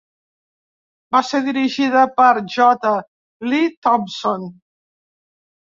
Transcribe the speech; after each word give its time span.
Va 1.15 1.21
ser 1.27 1.41
dirigida 1.49 2.07
per 2.23 2.31
J. 2.55 2.95
Lee 3.53 3.71
Thompson. 3.89 4.51